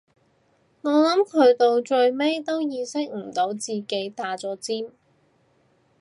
[0.81, 4.89] 我諗佢到最尾都意識唔到自己打咗尖